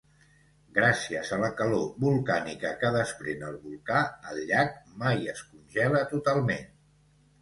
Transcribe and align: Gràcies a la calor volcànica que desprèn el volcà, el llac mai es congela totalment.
Gràcies 0.77 1.33
a 1.35 1.37
la 1.41 1.49
calor 1.59 1.83
volcànica 2.05 2.71
que 2.85 2.91
desprèn 2.97 3.45
el 3.49 3.59
volcà, 3.69 4.01
el 4.33 4.41
llac 4.53 4.75
mai 5.05 5.33
es 5.35 5.45
congela 5.51 6.03
totalment. 6.15 6.67